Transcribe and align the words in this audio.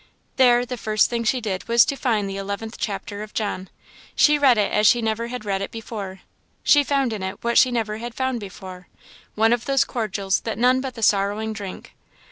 There, 0.37 0.65
the 0.65 0.77
first 0.77 1.11
thing 1.11 1.25
she 1.25 1.39
did 1.39 1.67
was 1.67 1.85
to 1.85 1.95
find 1.95 2.27
the 2.27 2.35
eleventh 2.35 2.79
chapter 2.79 3.21
of 3.21 3.35
John. 3.35 3.69
She 4.15 4.39
read 4.39 4.57
it 4.57 4.71
as 4.73 4.87
she 4.87 4.99
never 4.99 5.27
had 5.27 5.45
read 5.45 5.61
it 5.61 5.69
before; 5.69 6.21
she 6.63 6.83
found 6.83 7.13
in 7.13 7.21
it 7.21 7.43
what 7.43 7.55
she 7.59 7.69
never 7.69 7.97
had 7.97 8.15
found 8.15 8.39
before; 8.39 8.87
one 9.35 9.53
of 9.53 9.65
those 9.65 9.85
cordials 9.85 10.39
that 10.39 10.57
none 10.57 10.81
but 10.81 10.95
the 10.95 11.03
sorrowing 11.03 11.53
drink. 11.53 11.93